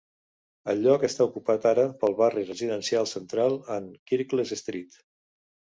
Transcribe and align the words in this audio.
El 0.71 0.79
lloc 0.85 1.05
està 1.07 1.27
ocupat 1.31 1.67
ara 1.73 1.85
pel 2.05 2.17
barri 2.23 2.47
residencial 2.49 3.09
centrat 3.15 3.73
en 3.79 3.95
Kirklees 4.13 4.59
Street. 4.65 5.01